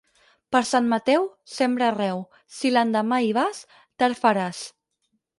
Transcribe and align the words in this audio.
Per 0.53 0.59
Sant 0.67 0.85
Mateu, 0.93 1.25
sembra 1.57 1.85
arreu; 1.91 2.23
si 2.59 2.71
l'endemà 2.73 3.19
hi 3.25 3.29
vas, 3.39 3.61
tard 4.05 4.21
faràs. 4.23 4.63